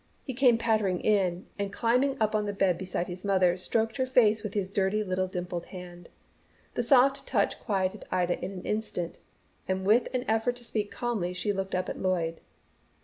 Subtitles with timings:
[0.23, 4.07] He came pattering in, and climbing up on the bed beside his mother, stroked her
[4.07, 6.09] face with his dirty little dimpled hand.
[6.73, 9.19] The soft touch quieted Ida in an instant,
[9.67, 12.39] and with an effort to speak calmly she looked up at Lloyd.